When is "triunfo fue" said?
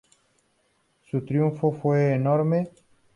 1.21-2.13